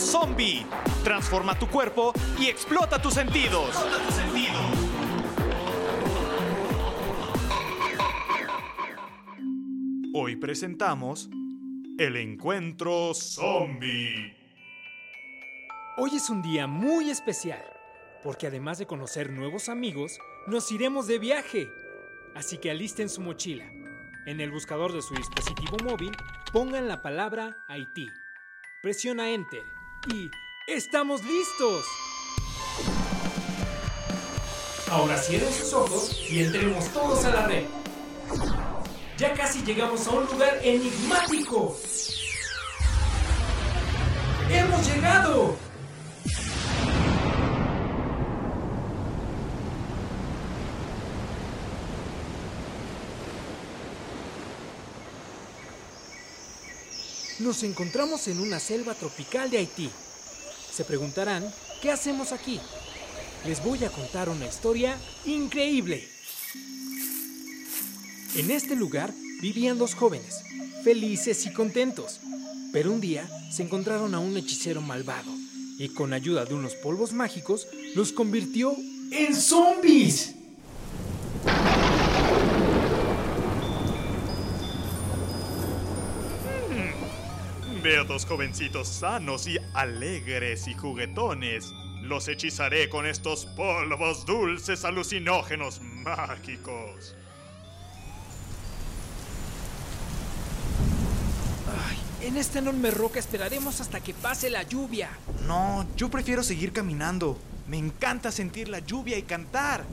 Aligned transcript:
Zombie. 0.00 0.66
Transforma 1.04 1.58
tu 1.58 1.68
cuerpo 1.68 2.12
y 2.38 2.46
explota 2.46 3.00
tus 3.00 3.14
sentidos. 3.14 3.70
Hoy 10.12 10.36
presentamos 10.36 11.30
el 11.98 12.16
encuentro 12.16 13.14
zombie. 13.14 14.36
Hoy 15.96 16.10
es 16.14 16.28
un 16.28 16.42
día 16.42 16.66
muy 16.66 17.08
especial, 17.08 17.64
porque 18.22 18.48
además 18.48 18.78
de 18.78 18.86
conocer 18.86 19.30
nuevos 19.30 19.68
amigos, 19.68 20.18
nos 20.46 20.70
iremos 20.72 21.06
de 21.06 21.18
viaje. 21.18 21.68
Así 22.34 22.58
que 22.58 22.70
alisten 22.70 23.08
su 23.08 23.22
mochila. 23.22 23.64
En 24.26 24.40
el 24.40 24.50
buscador 24.50 24.92
de 24.92 25.00
su 25.00 25.14
dispositivo 25.14 25.78
móvil, 25.84 26.12
pongan 26.52 26.88
la 26.88 27.00
palabra 27.00 27.56
Haití. 27.68 28.08
Presiona 28.82 29.30
Enter 29.30 29.75
y 30.12 30.30
¡estamos 30.66 31.22
listos! 31.24 31.84
Ahora 34.90 35.18
cierren 35.18 35.52
sus 35.52 35.72
ojos 35.72 36.16
y 36.30 36.44
entremos 36.44 36.88
todos 36.88 37.24
a 37.24 37.30
la 37.30 37.46
red. 37.46 37.64
Ya 39.18 39.34
casi 39.34 39.62
llegamos 39.62 40.06
a 40.06 40.10
un 40.10 40.26
lugar 40.26 40.60
enigmático. 40.62 41.76
¡Hemos 44.48 44.86
llegado! 44.86 45.65
Nos 57.38 57.62
encontramos 57.64 58.28
en 58.28 58.40
una 58.40 58.58
selva 58.58 58.94
tropical 58.94 59.50
de 59.50 59.58
Haití. 59.58 59.90
Se 60.72 60.84
preguntarán, 60.84 61.44
¿qué 61.82 61.90
hacemos 61.90 62.32
aquí? 62.32 62.58
Les 63.44 63.62
voy 63.62 63.84
a 63.84 63.90
contar 63.90 64.30
una 64.30 64.46
historia 64.46 64.96
increíble. 65.26 66.08
En 68.36 68.50
este 68.50 68.74
lugar 68.74 69.12
vivían 69.42 69.76
dos 69.76 69.94
jóvenes, 69.94 70.44
felices 70.82 71.44
y 71.44 71.52
contentos. 71.52 72.20
Pero 72.72 72.90
un 72.90 73.02
día 73.02 73.28
se 73.52 73.62
encontraron 73.62 74.14
a 74.14 74.18
un 74.18 74.34
hechicero 74.38 74.80
malvado 74.80 75.30
y 75.78 75.90
con 75.90 76.14
ayuda 76.14 76.46
de 76.46 76.54
unos 76.54 76.74
polvos 76.74 77.12
mágicos 77.12 77.68
los 77.94 78.12
convirtió 78.12 78.74
en 79.10 79.36
zombies. 79.36 80.35
Veo 87.86 88.02
dos 88.02 88.26
jovencitos 88.26 88.88
sanos 88.88 89.46
y 89.46 89.58
alegres 89.72 90.66
y 90.66 90.74
juguetones. 90.74 91.72
Los 92.02 92.26
hechizaré 92.26 92.88
con 92.88 93.06
estos 93.06 93.46
polvos 93.46 94.26
dulces 94.26 94.84
alucinógenos 94.84 95.80
mágicos. 95.80 97.14
Ay, 101.88 102.26
en 102.26 102.36
esta 102.36 102.58
enorme 102.58 102.90
roca 102.90 103.20
esperaremos 103.20 103.80
hasta 103.80 104.00
que 104.00 104.14
pase 104.14 104.50
la 104.50 104.64
lluvia. 104.64 105.08
No, 105.46 105.86
yo 105.96 106.08
prefiero 106.08 106.42
seguir 106.42 106.72
caminando. 106.72 107.38
Me 107.68 107.78
encanta 107.78 108.32
sentir 108.32 108.68
la 108.68 108.80
lluvia 108.80 109.16
y 109.16 109.22
cantar. 109.22 109.84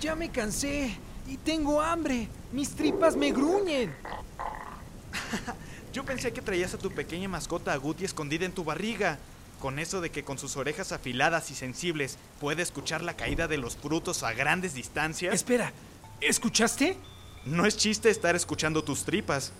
Ya 0.00 0.16
me 0.16 0.30
cansé 0.30 0.96
y 1.26 1.36
tengo 1.36 1.82
hambre. 1.82 2.26
Mis 2.52 2.70
tripas 2.70 3.16
me 3.16 3.32
gruñen. 3.32 3.94
Yo 5.98 6.04
pensé 6.04 6.32
que 6.32 6.40
traías 6.40 6.72
a 6.74 6.78
tu 6.78 6.92
pequeña 6.92 7.28
mascota 7.28 7.72
Agouti 7.72 8.04
escondida 8.04 8.46
en 8.46 8.52
tu 8.52 8.62
barriga. 8.62 9.18
Con 9.58 9.80
eso 9.80 10.00
de 10.00 10.12
que 10.12 10.22
con 10.22 10.38
sus 10.38 10.56
orejas 10.56 10.92
afiladas 10.92 11.50
y 11.50 11.56
sensibles 11.56 12.18
puede 12.38 12.62
escuchar 12.62 13.02
la 13.02 13.16
caída 13.16 13.48
de 13.48 13.58
los 13.58 13.76
frutos 13.76 14.22
a 14.22 14.32
grandes 14.32 14.74
distancias. 14.74 15.34
Espera, 15.34 15.72
¿escuchaste? 16.20 16.96
No 17.44 17.66
es 17.66 17.76
chiste 17.76 18.10
estar 18.10 18.36
escuchando 18.36 18.84
tus 18.84 19.02
tripas. 19.02 19.52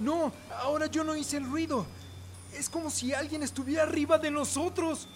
No, 0.00 0.32
ahora 0.58 0.86
yo 0.86 1.04
no 1.04 1.14
hice 1.14 1.36
el 1.36 1.44
ruido. 1.44 1.86
Es 2.58 2.68
como 2.68 2.90
si 2.90 3.14
alguien 3.14 3.44
estuviera 3.44 3.84
arriba 3.84 4.18
de 4.18 4.32
nosotros. 4.32 5.06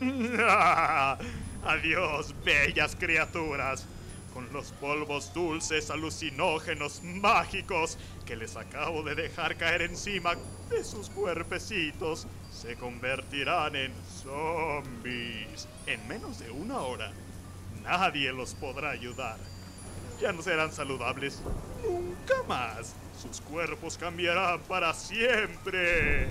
Adiós, 1.64 2.34
bellas 2.44 2.96
criaturas. 2.96 3.86
Con 4.34 4.50
los 4.52 4.72
polvos 4.72 5.32
dulces, 5.34 5.90
alucinógenos, 5.90 7.02
mágicos 7.02 7.98
que 8.24 8.34
les 8.34 8.56
acabo 8.56 9.02
de 9.02 9.14
dejar 9.14 9.56
caer 9.56 9.82
encima 9.82 10.34
de 10.70 10.82
sus 10.84 11.10
cuerpecitos, 11.10 12.26
se 12.50 12.76
convertirán 12.76 13.76
en 13.76 13.92
zombies 14.22 15.68
en 15.86 16.08
menos 16.08 16.38
de 16.38 16.50
una 16.50 16.78
hora. 16.78 17.12
Nadie 17.82 18.32
los 18.32 18.54
podrá 18.54 18.90
ayudar. 18.90 19.36
Ya 20.20 20.32
no 20.32 20.40
serán 20.40 20.72
saludables 20.72 21.42
nunca 21.82 22.42
más. 22.48 22.94
Sus 23.20 23.40
cuerpos 23.42 23.98
cambiarán 23.98 24.60
para 24.60 24.94
siempre. 24.94 26.28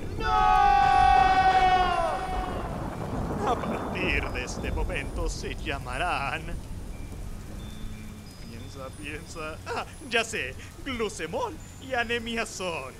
A 3.46 3.56
partir 3.56 4.28
de 4.30 4.44
este 4.44 4.72
momento 4.72 5.30
se 5.30 5.56
llamarán... 5.56 6.71
Piensa. 8.90 9.58
Ah, 9.68 9.86
ya 10.10 10.24
sé, 10.24 10.56
glucemol 10.86 11.56
y 11.82 11.94
anemia 11.94 12.46
son. 12.46 12.94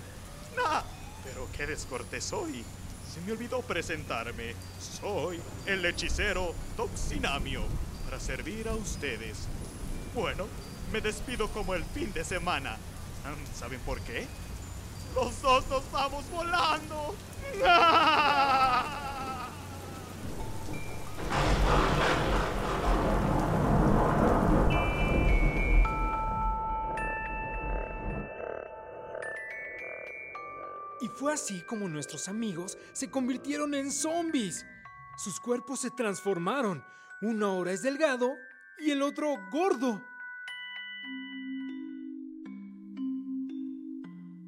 Ah, 0.66 0.84
pero 1.24 1.48
qué 1.56 1.66
descortés 1.66 2.24
soy. 2.24 2.64
Se 3.14 3.22
me 3.22 3.34
olvidó 3.34 3.62
presentarme. 3.62 4.56
Soy 4.80 5.40
el 5.66 5.86
hechicero 5.86 6.54
Toxinamio 6.78 7.64
para 8.06 8.20
servir 8.20 8.68
a 8.68 8.74
ustedes. 8.74 9.48
Bueno, 10.14 10.48
me 10.92 11.02
despido 11.02 11.50
como 11.50 11.74
el 11.74 11.84
fin 11.86 12.12
de 12.14 12.24
semana. 12.24 12.78
¿Saben 13.54 13.80
por 13.82 14.00
qué? 14.02 14.28
Los 15.16 15.42
dos 15.42 15.68
nos 15.68 15.92
vamos 15.92 16.24
volando. 16.32 17.16
¡Ah! 17.66 19.08
fue 31.22 31.34
así 31.34 31.62
como 31.62 31.88
nuestros 31.88 32.28
amigos 32.28 32.80
se 32.94 33.12
convirtieron 33.12 33.76
en 33.76 33.92
zombies. 33.92 34.66
Sus 35.24 35.40
cuerpos 35.40 35.80
se 35.80 35.92
transformaron. 35.92 36.84
Uno 37.22 37.46
ahora 37.46 37.74
es 37.74 37.84
delgado 37.84 38.34
y 38.80 38.90
el 38.90 39.04
otro 39.04 39.36
gordo. 39.52 40.02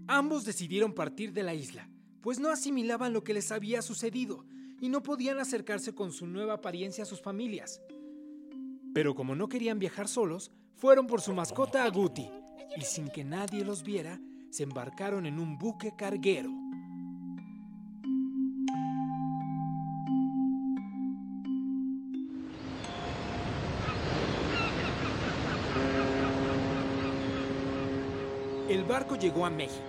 Ambos 0.08 0.46
decidieron 0.46 0.96
partir 0.96 1.32
de 1.32 1.44
la 1.44 1.54
isla, 1.54 1.88
pues 2.22 2.40
no 2.40 2.50
asimilaban 2.50 3.14
lo 3.14 3.24
que 3.24 3.36
les 3.36 3.52
había 3.52 3.84
sucedido 3.84 4.44
y 4.82 4.90
no 4.90 5.04
podían 5.04 5.38
acercarse 5.38 5.94
con 5.94 6.12
su 6.12 6.26
nueva 6.26 6.54
apariencia 6.54 7.04
a 7.04 7.06
sus 7.06 7.22
familias. 7.22 7.82
Pero 8.96 9.14
como 9.14 9.36
no 9.36 9.48
querían 9.48 9.78
viajar 9.78 10.08
solos, 10.08 10.52
fueron 10.74 11.06
por 11.06 11.22
su 11.22 11.34
mascota 11.34 11.84
Agouti 11.84 12.28
y 12.76 12.82
sin 12.82 13.10
que 13.10 13.24
nadie 13.24 13.64
los 13.64 13.84
viera, 13.84 14.20
se 14.50 14.64
embarcaron 14.64 15.28
en 15.28 15.38
un 15.38 15.60
buque 15.60 15.94
carguero. 15.96 16.63
El 28.70 28.86
barco 28.86 29.18
llegó 29.18 29.46
a 29.46 29.50
México, 29.50 29.84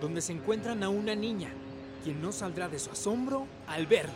donde 0.00 0.20
se 0.20 0.32
encuentran 0.32 0.84
a 0.84 0.88
una 0.88 1.16
niña, 1.16 1.50
quien 2.04 2.22
no 2.22 2.30
saldrá 2.30 2.68
de 2.68 2.78
su 2.78 2.90
asombro 2.90 3.48
al 3.66 3.86
verlos. 3.86 4.14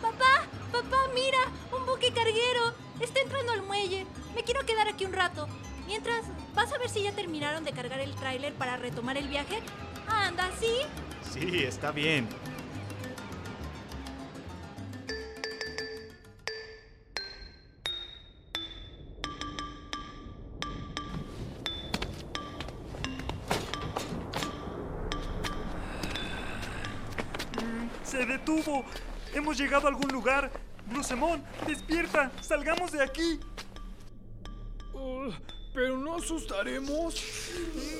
Papá, 0.00 0.46
papá, 0.70 0.96
mira, 1.14 1.38
un 1.76 1.84
buque 1.84 2.12
carguero. 2.12 2.72
Está 3.00 3.20
entrando 3.20 3.52
al 3.52 3.62
muelle. 3.64 4.06
Me 4.36 4.44
quiero 4.44 4.64
quedar 4.64 4.86
aquí 4.86 5.04
un 5.04 5.12
rato. 5.12 5.48
Mientras, 5.88 6.26
¿vas 6.54 6.72
a 6.72 6.78
ver 6.78 6.88
si 6.88 7.02
ya 7.02 7.12
terminaron 7.12 7.64
de 7.64 7.72
cargar 7.72 7.98
el 7.98 8.14
tráiler 8.14 8.52
para 8.54 8.76
retomar 8.76 9.16
el 9.16 9.26
viaje? 9.26 9.58
Anda, 10.06 10.48
¿sí? 10.60 10.70
Sí, 11.32 11.64
está 11.64 11.90
bien. 11.90 12.28
¡Se 28.10 28.26
detuvo! 28.26 28.84
¡Hemos 29.32 29.56
llegado 29.56 29.86
a 29.86 29.90
algún 29.90 30.10
lugar! 30.10 30.50
¡Glucemón, 30.90 31.44
despierta! 31.64 32.32
¡Salgamos 32.40 32.90
de 32.90 33.04
aquí! 33.04 33.38
Uh, 34.92 35.30
pero 35.72 35.96
no 35.96 36.16
asustaremos. 36.16 37.14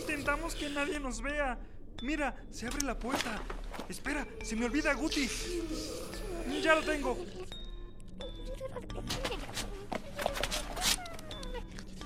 Intentamos 0.00 0.56
que 0.56 0.68
nadie 0.68 0.98
nos 0.98 1.22
vea. 1.22 1.56
Mira, 2.02 2.34
se 2.50 2.66
abre 2.66 2.84
la 2.84 2.98
puerta. 2.98 3.40
Espera, 3.88 4.26
se 4.42 4.56
me 4.56 4.64
olvida 4.64 4.92
Guti. 4.94 5.30
Ya 6.60 6.74
lo 6.74 6.82
tengo. 6.82 7.16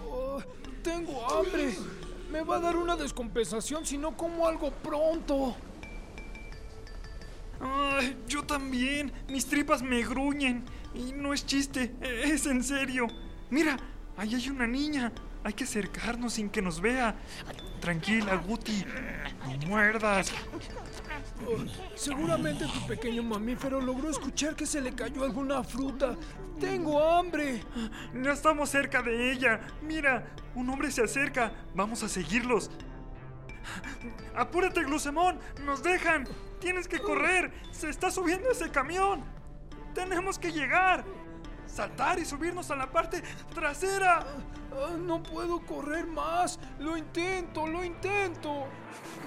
Oh, 0.07 0.43
tengo 0.83 1.27
hambre. 1.31 1.75
Me 2.31 2.43
va 2.43 2.57
a 2.57 2.61
dar 2.61 2.77
una 2.77 2.97
descompensación 2.97 3.87
si 3.87 3.97
no 3.97 4.15
como 4.15 4.47
algo 4.47 4.71
pronto. 4.71 5.57
Yo 8.35 8.43
también. 8.43 9.13
Mis 9.29 9.47
tripas 9.47 9.81
me 9.81 10.03
gruñen. 10.03 10.65
Y 10.93 11.13
no 11.13 11.33
es 11.33 11.47
chiste, 11.47 11.95
es 12.03 12.47
en 12.47 12.65
serio. 12.65 13.07
Mira, 13.49 13.77
ahí 14.17 14.35
hay 14.35 14.49
una 14.49 14.67
niña. 14.67 15.13
Hay 15.45 15.53
que 15.53 15.63
acercarnos 15.63 16.33
sin 16.33 16.51
que 16.51 16.61
nos 16.61 16.81
vea. 16.81 17.15
Tranquila, 17.81 18.35
Guti. 18.35 18.85
No 19.45 19.69
muerdas. 19.69 20.33
Oh, 21.47 21.65
seguramente 21.95 22.67
tu 22.67 22.87
pequeño 22.89 23.23
mamífero 23.23 23.81
logró 23.81 24.11
escuchar 24.11 24.57
que 24.57 24.67
se 24.67 24.81
le 24.81 24.93
cayó 24.97 25.23
alguna 25.23 25.63
fruta. 25.63 26.17
Tengo 26.59 27.01
hambre. 27.09 27.63
Ya 28.21 28.33
estamos 28.33 28.69
cerca 28.69 29.01
de 29.01 29.31
ella. 29.31 29.61
Mira, 29.81 30.35
un 30.57 30.69
hombre 30.71 30.91
se 30.91 31.05
acerca. 31.05 31.53
Vamos 31.73 32.03
a 32.03 32.09
seguirlos. 32.09 32.69
Apúrate, 34.35 34.83
Glucemón. 34.83 35.39
Nos 35.65 35.85
dejan. 35.85 36.27
Tienes 36.65 36.89
que 36.89 36.99
correr. 36.99 37.53
Se 37.73 37.91
está 37.91 38.11
subiendo 38.11 38.51
ese 38.51 38.71
camión. 38.71 39.23
Tenemos 39.93 40.39
que 40.39 40.51
llegar. 40.51 41.05
Saltar 41.67 42.19
y 42.19 42.25
subirnos 42.25 42.71
a 42.71 42.77
la 42.77 42.91
parte 42.91 43.23
trasera. 43.55 44.21
Ah, 44.73 44.97
no 44.99 45.23
puedo 45.23 45.61
correr 45.61 46.07
más. 46.07 46.59
Lo 46.79 46.97
intento, 46.97 47.67
lo 47.67 47.85
intento. 47.85 48.67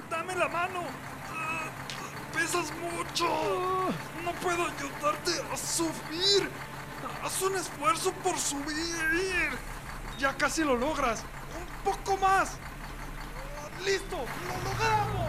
Dame 0.10 0.36
la 0.36 0.48
mano. 0.48 0.81
Ah, 1.30 1.69
pesas 2.34 2.74
mucho. 2.81 3.28
Ah. 3.28 3.92
No 4.25 4.31
puedo 4.42 4.66
ayudarte 4.66 5.34
a 5.54 5.57
subir. 5.57 6.50
Haz 7.24 7.39
un 7.44 7.56
esfuerzo 7.56 8.13
por 8.24 8.36
subir. 8.39 9.51
Ya 10.18 10.36
casi 10.36 10.63
lo 10.63 10.75
logras. 10.75 11.24
Un 11.56 11.92
poco 11.92 12.18
más. 12.18 12.57
¡Listo! 13.86 14.16
¡Lo 14.18 14.72
logramos! 14.72 15.26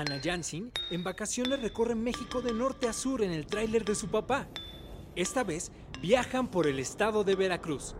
Ana 0.00 0.18
Jansin 0.18 0.72
en 0.90 1.04
vacaciones 1.04 1.60
recorre 1.60 1.94
México 1.94 2.40
de 2.40 2.54
norte 2.54 2.88
a 2.88 2.94
sur 2.94 3.20
en 3.20 3.32
el 3.32 3.46
tráiler 3.46 3.84
de 3.84 3.94
su 3.94 4.08
papá. 4.08 4.48
Esta 5.14 5.44
vez 5.44 5.72
viajan 6.00 6.50
por 6.50 6.66
el 6.66 6.78
estado 6.78 7.22
de 7.22 7.34
Veracruz. 7.34 7.94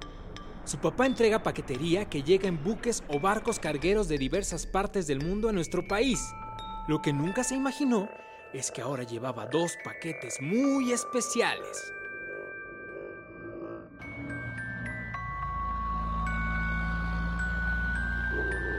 Su 0.65 0.79
papá 0.79 1.05
entrega 1.05 1.43
paquetería 1.43 2.07
que 2.07 2.23
llega 2.23 2.49
en 2.49 2.65
buques 2.65 3.05
o 3.09 3.21
barcos 3.21 3.59
cargueros 3.59 4.09
de 4.09 4.17
diversas 4.17 4.67
partes 4.67 5.07
del 5.07 5.23
mundo 5.23 5.51
a 5.51 5.53
nuestro 5.53 5.87
país. 5.87 6.27
Lo 6.89 7.03
que 7.03 7.13
nunca 7.13 7.45
se 7.45 7.55
imaginó 7.55 8.09
es 8.55 8.71
que 8.71 8.81
ahora 8.81 9.03
llevaba 9.03 9.45
dos 9.45 9.77
paquetes 9.85 10.41
muy 10.41 10.93
especiales. 10.93 11.93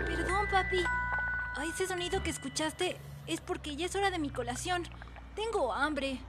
Perdón, 0.07 0.47
papi. 0.50 0.83
Ese 1.71 1.88
sonido 1.88 2.21
que 2.21 2.31
escuchaste 2.31 2.97
es 3.27 3.41
porque 3.41 3.75
ya 3.75 3.85
es 3.85 3.95
hora 3.95 4.12
de 4.12 4.19
mi 4.19 4.29
colación. 4.29 4.83
Tengo 5.35 5.73
hambre. 5.73 6.19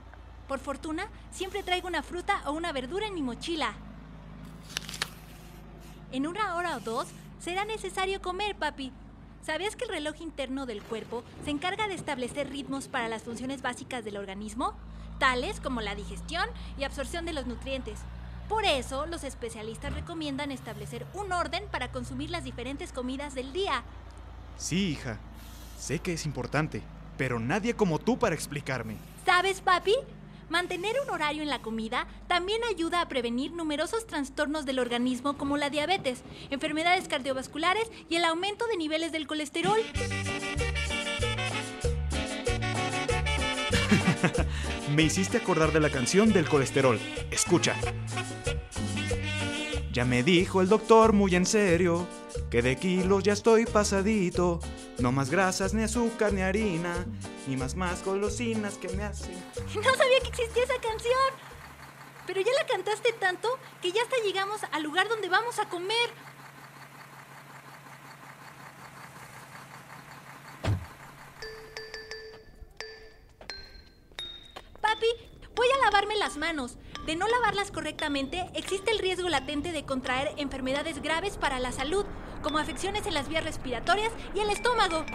Por 0.47 0.59
fortuna, 0.59 1.07
siempre 1.31 1.63
traigo 1.63 1.87
una 1.87 2.03
fruta 2.03 2.41
o 2.45 2.51
una 2.51 2.71
verdura 2.71 3.07
en 3.07 3.13
mi 3.13 3.21
mochila. 3.21 3.73
En 6.11 6.27
una 6.27 6.55
hora 6.55 6.77
o 6.77 6.79
dos 6.79 7.07
será 7.39 7.65
necesario 7.65 8.21
comer, 8.21 8.55
papi. 8.55 8.91
¿Sabías 9.41 9.75
que 9.75 9.85
el 9.85 9.91
reloj 9.91 10.21
interno 10.21 10.65
del 10.65 10.81
cuerpo 10.81 11.23
se 11.43 11.51
encarga 11.51 11.87
de 11.87 11.95
establecer 11.95 12.49
ritmos 12.49 12.87
para 12.87 13.09
las 13.09 13.23
funciones 13.23 13.61
básicas 13.61 14.05
del 14.05 14.17
organismo, 14.17 14.73
tales 15.19 15.59
como 15.59 15.81
la 15.81 15.95
digestión 15.95 16.47
y 16.77 16.83
absorción 16.83 17.25
de 17.25 17.33
los 17.33 17.45
nutrientes? 17.45 17.99
Por 18.47 18.65
eso, 18.65 19.05
los 19.05 19.23
especialistas 19.23 19.93
recomiendan 19.93 20.51
establecer 20.51 21.05
un 21.13 21.31
orden 21.31 21.63
para 21.71 21.91
consumir 21.91 22.29
las 22.29 22.43
diferentes 22.43 22.93
comidas 22.93 23.33
del 23.33 23.51
día. 23.51 23.83
Sí, 24.57 24.91
hija. 24.91 25.17
Sé 25.83 25.99
que 25.99 26.13
es 26.13 26.25
importante, 26.25 26.81
pero 27.17 27.41
nadie 27.41 27.73
como 27.73 27.99
tú 27.99 28.17
para 28.17 28.33
explicarme. 28.33 28.95
¿Sabes, 29.25 29.59
papi? 29.59 29.93
Mantener 30.47 30.95
un 31.03 31.09
horario 31.09 31.43
en 31.43 31.49
la 31.49 31.61
comida 31.61 32.07
también 32.29 32.61
ayuda 32.71 33.01
a 33.01 33.09
prevenir 33.09 33.51
numerosos 33.51 34.07
trastornos 34.07 34.65
del 34.65 34.79
organismo 34.79 35.37
como 35.37 35.57
la 35.57 35.69
diabetes, 35.69 36.23
enfermedades 36.51 37.09
cardiovasculares 37.09 37.91
y 38.07 38.15
el 38.15 38.23
aumento 38.23 38.65
de 38.67 38.77
niveles 38.77 39.11
del 39.11 39.27
colesterol. 39.27 39.77
Me 44.95 45.03
hiciste 45.03 45.39
acordar 45.39 45.73
de 45.73 45.81
la 45.81 45.89
canción 45.89 46.31
del 46.31 46.47
colesterol. 46.47 46.97
Escucha. 47.29 47.75
Ya 49.91 50.05
me 50.05 50.23
dijo 50.23 50.61
el 50.61 50.69
doctor 50.69 51.11
muy 51.11 51.35
en 51.35 51.45
serio 51.45 52.07
que 52.53 52.61
de 52.61 52.75
kilos 52.75 53.23
ya 53.23 53.33
estoy 53.33 53.65
pasadito. 53.65 54.59
No 54.99 55.11
más 55.11 55.31
grasas, 55.31 55.73
ni 55.73 55.81
azúcar, 55.81 56.33
ni 56.33 56.43
harina, 56.43 56.93
ni 57.47 57.57
más 57.57 57.75
más 57.75 58.05
golosinas 58.05 58.75
que 58.77 58.89
me 58.89 59.03
hacen. 59.03 59.33
No 59.73 59.95
sabía 59.95 60.19
que 60.19 60.27
existía 60.27 60.63
esa 60.63 60.79
canción. 60.79 61.31
Pero 62.27 62.41
ya 62.41 62.51
la 62.53 62.67
cantaste 62.67 63.11
tanto 63.13 63.57
que 63.81 63.91
ya 63.91 64.03
hasta 64.03 64.17
llegamos 64.23 64.61
al 64.71 64.83
lugar 64.83 65.09
donde 65.09 65.29
vamos 65.29 65.57
a 65.57 65.67
comer. 65.67 66.11
Papi, 74.79 75.07
voy 75.55 75.67
a 75.71 75.85
lavarme 75.85 76.15
las 76.17 76.37
manos. 76.37 76.77
De 77.05 77.17
no 77.17 77.27
lavarlas 77.27 77.69
correctamente, 77.69 78.49
existe 78.53 78.91
el 78.91 78.99
riesgo 78.99 79.27
latente 79.27 79.73
de 79.73 79.83
contraer 79.83 80.31
enfermedades 80.37 81.01
graves 81.01 81.35
para 81.35 81.59
la 81.59 81.73
salud, 81.73 82.05
como 82.41 82.59
afecciones 82.59 83.05
en 83.05 83.13
las 83.13 83.27
vías 83.27 83.43
respiratorias 83.43 84.11
y 84.33 84.39
el 84.39 84.49
estómago. 84.49 85.05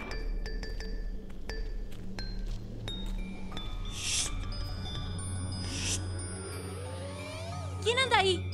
¿Quién 7.83 7.97
anda 7.97 8.19
ahí? 8.19 8.51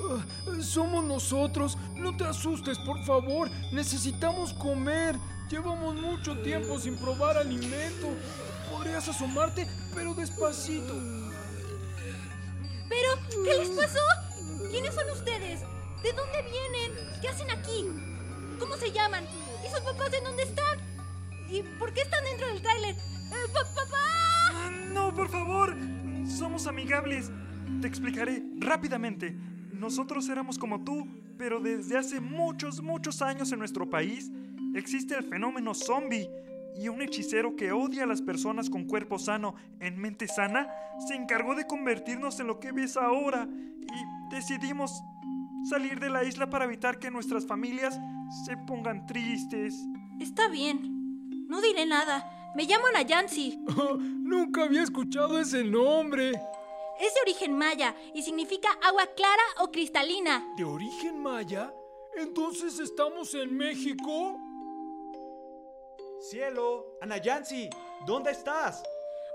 Ah, 0.00 0.60
somos 0.60 1.04
nosotros. 1.04 1.78
No 1.94 2.16
te 2.16 2.24
asustes, 2.24 2.78
por 2.80 3.00
favor. 3.04 3.48
Necesitamos 3.72 4.52
comer. 4.54 5.14
Llevamos 5.48 5.94
mucho 5.94 6.36
tiempo 6.42 6.80
sin 6.80 6.96
probar 6.96 7.36
alimento. 7.36 8.08
Podrías 8.72 9.08
asomarte, 9.08 9.68
pero 9.94 10.14
despacito. 10.14 11.25
¿Pero 13.44 13.58
qué 13.62 13.66
les 13.68 13.70
pasó? 13.70 14.00
¿Quiénes 14.70 14.94
son 14.94 15.10
ustedes? 15.12 15.60
¿De 16.02 16.12
dónde 16.12 16.42
vienen? 16.42 17.20
¿Qué 17.20 17.28
hacen 17.28 17.50
aquí? 17.50 17.86
¿Cómo 18.58 18.76
se 18.76 18.92
llaman? 18.92 19.24
¿Y 19.64 19.70
sus 19.70 19.80
papás 19.80 20.12
en 20.12 20.24
dónde 20.24 20.42
están? 20.44 20.78
¿Y 21.50 21.62
por 21.78 21.92
qué 21.92 22.02
están 22.02 22.24
dentro 22.24 22.46
del 22.48 22.62
tráiler? 22.62 22.94
Eh, 22.94 23.48
pa- 23.52 23.64
¡Papá! 23.74 23.96
Ah, 24.52 24.70
No, 24.92 25.14
por 25.14 25.28
favor. 25.28 25.74
Somos 26.28 26.66
amigables. 26.66 27.30
Te 27.80 27.86
explicaré 27.88 28.42
rápidamente. 28.58 29.36
Nosotros 29.72 30.28
éramos 30.28 30.58
como 30.58 30.82
tú, 30.84 31.06
pero 31.38 31.60
desde 31.60 31.98
hace 31.98 32.20
muchos, 32.20 32.80
muchos 32.80 33.20
años 33.22 33.52
en 33.52 33.58
nuestro 33.58 33.88
país 33.88 34.30
existe 34.74 35.14
el 35.14 35.24
fenómeno 35.24 35.74
zombie. 35.74 36.28
Y 36.78 36.88
un 36.88 37.00
hechicero 37.00 37.56
que 37.56 37.72
odia 37.72 38.04
a 38.04 38.06
las 38.06 38.22
personas 38.22 38.68
con 38.68 38.84
cuerpo 38.84 39.18
sano 39.18 39.54
en 39.80 39.98
mente 39.98 40.28
sana 40.28 40.68
se 41.08 41.14
encargó 41.14 41.54
de 41.54 41.66
convertirnos 41.66 42.38
en 42.40 42.46
lo 42.46 42.60
que 42.60 42.72
ves 42.72 42.96
ahora. 42.96 43.48
Y 43.50 44.34
decidimos 44.34 44.92
salir 45.68 45.98
de 46.00 46.10
la 46.10 46.24
isla 46.24 46.50
para 46.50 46.64
evitar 46.64 46.98
que 46.98 47.10
nuestras 47.10 47.46
familias 47.46 47.98
se 48.44 48.56
pongan 48.56 49.06
tristes. 49.06 49.74
Está 50.20 50.48
bien. 50.48 51.46
No 51.48 51.60
diré 51.60 51.86
nada. 51.86 52.52
Me 52.54 52.64
llamo 52.64 52.84
Nayansi. 52.92 53.58
Nunca 53.98 54.64
había 54.64 54.82
escuchado 54.82 55.38
ese 55.38 55.64
nombre. 55.64 56.30
Es 56.98 57.14
de 57.14 57.20
origen 57.22 57.56
maya 57.56 57.94
y 58.14 58.22
significa 58.22 58.68
agua 58.82 59.06
clara 59.14 59.42
o 59.60 59.70
cristalina. 59.70 60.42
¿De 60.56 60.64
origen 60.64 61.22
maya? 61.22 61.72
¿Entonces 62.16 62.78
estamos 62.78 63.34
en 63.34 63.54
México? 63.54 64.40
Cielo, 66.20 66.98
Anayansi, 67.02 67.68
¿dónde 68.06 68.30
estás? 68.30 68.82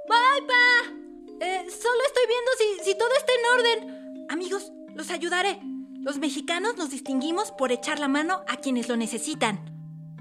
¡Bye, 0.07 0.47
pa! 0.47 1.45
Eh, 1.45 1.65
solo 1.69 2.03
estoy 2.05 2.23
viendo 2.27 2.51
si, 2.57 2.83
si 2.91 2.97
todo 2.97 3.09
está 3.17 3.31
en 3.33 3.59
orden. 3.59 4.25
Amigos, 4.29 4.71
los 4.95 5.09
ayudaré. 5.09 5.59
Los 6.01 6.17
mexicanos 6.17 6.77
nos 6.77 6.89
distinguimos 6.89 7.51
por 7.51 7.71
echar 7.71 7.99
la 7.99 8.07
mano 8.07 8.43
a 8.47 8.57
quienes 8.57 8.89
lo 8.89 8.97
necesitan. 8.97 9.63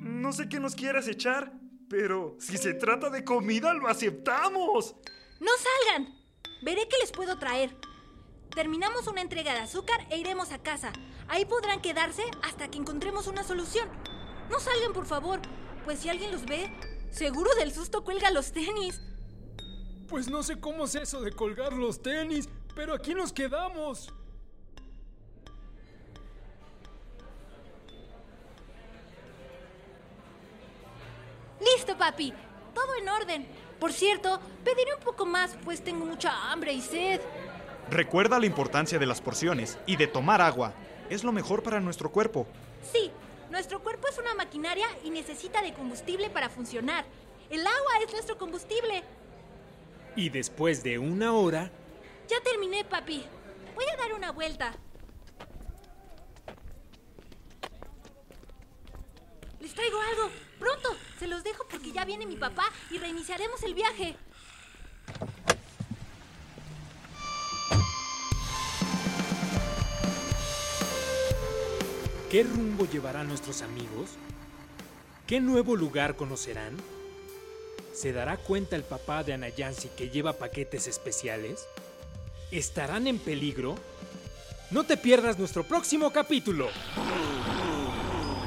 No 0.01 0.33
sé 0.33 0.49
qué 0.49 0.61
nos 0.61 0.75
quieras 0.75 1.09
echar, 1.09 1.53
Pero 1.89 2.37
si 2.39 2.57
se 2.57 2.73
trata 2.75 3.11
de 3.11 3.25
comida, 3.25 3.75
lo 3.75 3.89
aceptamos. 3.89 4.95
¡No 5.41 5.51
salgan! 5.89 6.15
Veré 6.63 6.87
qué 6.89 6.97
les 7.01 7.11
puedo 7.11 7.37
traer. 7.39 7.75
Terminamos 8.55 9.09
una 9.09 9.23
entrega 9.23 9.55
de 9.55 9.61
azúcar 9.61 10.07
e 10.09 10.19
iremos 10.19 10.53
a 10.53 10.63
casa. 10.63 10.93
Ahí 11.27 11.45
podrán 11.47 11.81
quedarse 11.81 12.23
hasta 12.45 12.71
que 12.71 12.79
encontremos 12.79 13.27
una 13.27 13.43
solución. 13.43 13.89
No 14.51 14.61
salgan, 14.61 14.93
por 14.93 15.07
favor, 15.07 15.41
pues 15.85 16.01
si 16.01 16.09
alguien 16.09 16.33
los 16.33 16.45
ve, 16.45 16.71
seguro 17.11 17.51
del 17.55 17.73
susto 17.73 18.05
cuelga 18.05 18.31
los 18.31 18.53
tenis. 18.53 19.01
Pues 20.09 20.29
no 20.29 20.43
sé 20.43 20.59
cómo 20.59 20.85
es 20.85 20.95
eso 20.95 21.21
de 21.21 21.33
colgar 21.33 21.73
los 21.73 22.03
tenis, 22.03 22.49
pero 22.75 22.95
aquí 22.95 23.15
nos 23.15 23.33
quedamos. 23.33 24.13
Listo, 31.61 31.97
papi. 31.97 32.33
Todo 32.75 32.95
en 33.01 33.09
orden. 33.09 33.47
Por 33.79 33.93
cierto, 33.93 34.41
pediré 34.65 34.95
un 34.95 35.03
poco 35.03 35.27
más, 35.27 35.57
pues 35.65 35.83
tengo 35.83 36.05
mucha 36.05 36.51
hambre 36.51 36.73
y 36.73 36.81
sed. 36.81 37.21
Recuerda 37.91 38.39
la 38.39 38.47
importancia 38.47 38.99
de 38.99 39.07
las 39.07 39.21
porciones 39.21 39.79
y 39.87 39.97
de 39.97 40.07
tomar 40.07 40.41
agua. 40.41 40.75
Es 41.09 41.25
lo 41.25 41.33
mejor 41.33 41.63
para 41.63 41.81
nuestro 41.81 42.11
cuerpo. 42.11 42.47
Sí, 42.93 43.11
nuestro 43.51 43.83
cuerpo 43.83 44.09
es 44.09 44.19
una 44.19 44.35
maquinaria 44.35 44.87
y 45.05 45.11
necesita 45.11 45.61
de 45.63 45.75
combustible 45.75 46.31
para 46.31 46.49
funcionar. 46.49 47.05
El 47.51 47.67
agua 47.67 47.93
es 48.05 48.13
nuestro 48.13 48.39
combustible. 48.39 49.03
Y 50.17 50.29
después 50.31 50.83
de 50.83 50.99
una 50.99 51.33
hora, 51.35 51.71
Ya 52.29 52.41
terminé, 52.43 52.85
papi. 52.85 53.25
Voy 53.75 53.85
a 53.93 53.97
dar 53.97 54.13
una 54.13 54.31
vuelta. 54.31 54.73
Les 59.59 59.75
traigo 59.75 59.99
algo. 60.01 60.31
Pronto. 60.61 60.97
Se 61.19 61.27
los 61.27 61.43
dejo 61.43 61.67
porque 61.69 61.91
ya 61.91 62.05
viene 62.05 62.25
mi 62.25 62.37
papá 62.37 62.67
y 62.91 62.99
reiniciaremos 62.99 63.61
el 63.65 63.75
viaje. 63.75 64.17
¿Qué 72.31 72.45
rumbo 72.45 72.87
llevarán 72.87 73.27
nuestros 73.27 73.61
amigos? 73.61 74.11
¿Qué 75.27 75.41
nuevo 75.41 75.75
lugar 75.75 76.15
conocerán? 76.15 76.77
¿Se 77.93 78.13
dará 78.13 78.37
cuenta 78.37 78.77
el 78.77 78.85
papá 78.85 79.25
de 79.25 79.33
Anayansi 79.33 79.89
que 79.89 80.11
lleva 80.11 80.35
paquetes 80.35 80.87
especiales? 80.87 81.67
¿Estarán 82.53 83.09
en 83.09 83.19
peligro? 83.19 83.75
No 84.71 84.85
te 84.85 84.97
pierdas 84.97 85.39
nuestro 85.39 85.65
próximo 85.65 86.13
capítulo. 86.13 86.69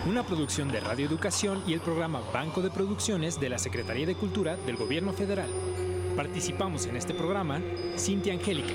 Una 0.07 0.25
producción 0.25 0.71
de 0.71 0.79
Radio 0.79 1.05
Educación 1.05 1.61
y 1.67 1.73
el 1.73 1.81
programa 1.81 2.21
Banco 2.33 2.61
de 2.61 2.71
Producciones 2.71 3.39
de 3.39 3.49
la 3.49 3.57
Secretaría 3.57 4.05
de 4.05 4.15
Cultura 4.15 4.55
del 4.55 4.77
Gobierno 4.77 5.11
Federal. 5.11 5.49
Participamos 6.15 6.85
en 6.85 6.95
este 6.95 7.13
programa 7.13 7.61
Cintia 7.97 8.33
Angélica, 8.33 8.73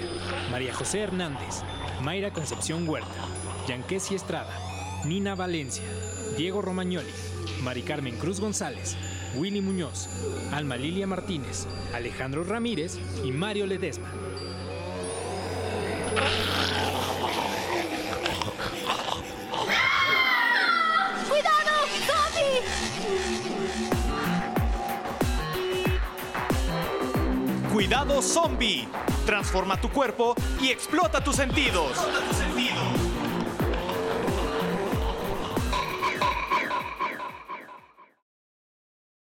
María 0.50 0.74
José 0.74 1.00
Hernández, 1.00 1.62
Mayra 2.02 2.32
Concepción 2.32 2.86
Huerta, 2.88 3.24
Yanquesi 3.66 4.14
Estrada, 4.14 4.67
Nina 5.04 5.34
Valencia, 5.34 5.84
Diego 6.36 6.60
Romagnoli, 6.60 7.10
Mari 7.62 7.82
Carmen 7.82 8.16
Cruz 8.16 8.40
González, 8.40 8.96
Willy 9.36 9.60
Muñoz, 9.60 10.08
Alma 10.52 10.76
Lilia 10.76 11.06
Martínez, 11.06 11.66
Alejandro 11.94 12.44
Ramírez 12.44 12.98
y 13.24 13.30
Mario 13.30 13.66
Ledesma. 13.66 14.10
¡Cuidado! 21.28 21.72
¡Zombie! 22.06 22.62
Cuidado 27.72 28.22
zombie. 28.22 28.88
Transforma 29.24 29.80
tu 29.80 29.90
cuerpo 29.90 30.34
y 30.60 30.68
explota 30.68 31.22
tus 31.22 31.36
sentidos. 31.36 31.92